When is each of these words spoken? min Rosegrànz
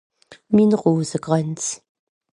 min 0.57 0.71
Rosegrànz 0.81 1.65